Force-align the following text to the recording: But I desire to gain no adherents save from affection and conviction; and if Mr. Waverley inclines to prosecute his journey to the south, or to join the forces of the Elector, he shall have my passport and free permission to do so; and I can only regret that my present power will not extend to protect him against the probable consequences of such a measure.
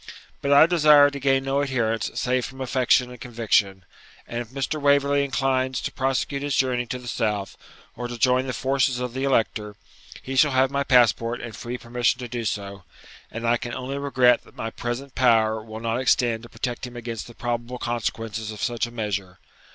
But 0.41 0.51
I 0.51 0.65
desire 0.65 1.11
to 1.11 1.19
gain 1.19 1.43
no 1.43 1.61
adherents 1.61 2.09
save 2.19 2.43
from 2.43 2.59
affection 2.59 3.11
and 3.11 3.21
conviction; 3.21 3.85
and 4.27 4.39
if 4.41 4.49
Mr. 4.49 4.81
Waverley 4.81 5.23
inclines 5.23 5.79
to 5.81 5.91
prosecute 5.91 6.41
his 6.41 6.55
journey 6.55 6.87
to 6.87 6.97
the 6.97 7.07
south, 7.07 7.55
or 7.95 8.07
to 8.07 8.17
join 8.17 8.47
the 8.47 8.53
forces 8.53 8.99
of 8.99 9.13
the 9.13 9.25
Elector, 9.25 9.75
he 10.23 10.35
shall 10.35 10.53
have 10.53 10.71
my 10.71 10.83
passport 10.83 11.39
and 11.39 11.55
free 11.55 11.77
permission 11.77 12.17
to 12.17 12.27
do 12.27 12.45
so; 12.45 12.83
and 13.29 13.47
I 13.47 13.57
can 13.57 13.75
only 13.75 13.99
regret 13.99 14.41
that 14.43 14.55
my 14.55 14.71
present 14.71 15.13
power 15.13 15.61
will 15.63 15.79
not 15.79 16.01
extend 16.01 16.41
to 16.41 16.49
protect 16.49 16.87
him 16.87 16.95
against 16.97 17.27
the 17.27 17.35
probable 17.35 17.77
consequences 17.77 18.49
of 18.51 18.63
such 18.63 18.87
a 18.87 18.91
measure. 18.91 19.37